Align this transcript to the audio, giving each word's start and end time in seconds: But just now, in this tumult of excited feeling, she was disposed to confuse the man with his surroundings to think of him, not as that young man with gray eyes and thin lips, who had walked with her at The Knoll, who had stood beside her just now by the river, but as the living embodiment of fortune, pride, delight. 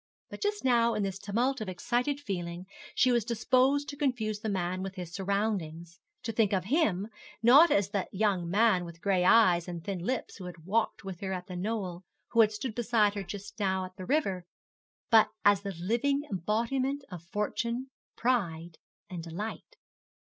But 0.31 0.41
just 0.41 0.65
now, 0.65 0.95
in 0.95 1.03
this 1.03 1.19
tumult 1.19 1.61
of 1.61 1.69
excited 1.69 2.19
feeling, 2.19 2.65
she 2.95 3.11
was 3.11 3.23
disposed 3.23 3.87
to 3.89 3.95
confuse 3.95 4.39
the 4.39 4.49
man 4.49 4.81
with 4.81 4.95
his 4.95 5.13
surroundings 5.13 5.99
to 6.23 6.31
think 6.31 6.53
of 6.53 6.63
him, 6.65 7.07
not 7.43 7.69
as 7.69 7.89
that 7.91 8.11
young 8.11 8.49
man 8.49 8.83
with 8.83 8.99
gray 8.99 9.23
eyes 9.23 9.67
and 9.67 9.83
thin 9.83 9.99
lips, 9.99 10.37
who 10.37 10.45
had 10.45 10.65
walked 10.65 11.03
with 11.05 11.19
her 11.19 11.31
at 11.33 11.45
The 11.45 11.55
Knoll, 11.55 12.03
who 12.29 12.41
had 12.41 12.51
stood 12.51 12.73
beside 12.73 13.13
her 13.13 13.21
just 13.21 13.59
now 13.59 13.83
by 13.89 13.93
the 13.95 14.05
river, 14.07 14.45
but 15.11 15.29
as 15.45 15.61
the 15.61 15.75
living 15.79 16.23
embodiment 16.31 17.03
of 17.11 17.21
fortune, 17.23 17.91
pride, 18.15 18.79
delight. 19.19 19.75